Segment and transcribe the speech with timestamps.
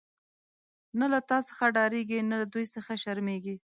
[0.99, 3.55] نه له تا څخه ډاریږی، نه له دوی څخه شرمیږی